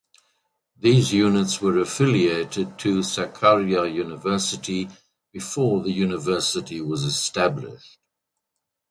[0.79, 4.89] These units were affiliated to Sakarya University
[5.31, 7.99] before the university was established.